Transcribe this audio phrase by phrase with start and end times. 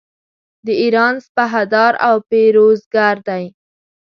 [0.65, 3.43] د ایران سپهدار او پیروزګر دی.